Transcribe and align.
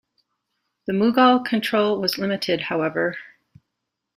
The 0.87 0.93
Mughal 0.93 1.45
control 1.45 2.01
was 2.01 2.17
limited, 2.17 2.59
however. 2.59 3.19